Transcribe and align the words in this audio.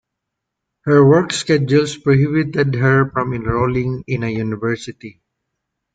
Her 0.85 1.07
work 1.07 1.31
schedules 1.31 1.95
prohibited 1.95 2.73
her 2.73 3.07
from 3.11 3.35
enrolling 3.35 4.03
in 4.07 4.23
a 4.23 4.29
university. 4.29 5.21